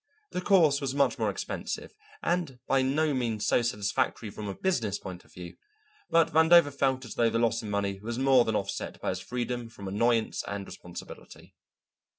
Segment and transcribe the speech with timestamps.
[0.31, 1.93] This course was much more expensive
[2.23, 5.57] and by no means so satisfactory from a business point of view,
[6.09, 9.19] but Vandover felt as though the loss in money was more than offset by his
[9.19, 11.53] freedom from annoyance and responsibility.